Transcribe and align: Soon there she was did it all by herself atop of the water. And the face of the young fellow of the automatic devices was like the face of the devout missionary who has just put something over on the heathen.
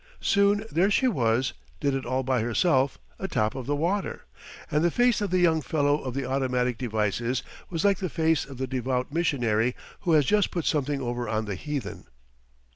Soon 0.21 0.65
there 0.71 0.89
she 0.89 1.07
was 1.07 1.53
did 1.79 1.93
it 1.93 2.07
all 2.07 2.23
by 2.23 2.41
herself 2.41 2.97
atop 3.19 3.53
of 3.53 3.67
the 3.67 3.75
water. 3.75 4.25
And 4.71 4.83
the 4.83 4.89
face 4.89 5.21
of 5.21 5.29
the 5.29 5.37
young 5.37 5.61
fellow 5.61 5.99
of 6.01 6.15
the 6.15 6.25
automatic 6.25 6.79
devices 6.79 7.43
was 7.69 7.85
like 7.85 7.99
the 7.99 8.09
face 8.09 8.43
of 8.43 8.57
the 8.57 8.65
devout 8.65 9.13
missionary 9.13 9.75
who 9.99 10.13
has 10.13 10.25
just 10.25 10.49
put 10.49 10.65
something 10.65 11.01
over 11.01 11.29
on 11.29 11.45
the 11.45 11.53
heathen. 11.53 12.05